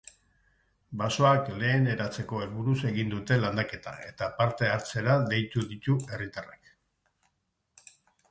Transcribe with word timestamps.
Basoak 1.01 1.49
leheneratzeko 1.63 2.39
helburuz 2.45 2.77
egingo 2.93 3.19
dute 3.19 3.37
landaketa, 3.43 3.93
eta 4.07 4.29
parte 4.39 4.71
hartzera 4.75 5.17
deitu 5.33 5.65
ditu 5.75 5.99
herritarrak. 6.15 6.73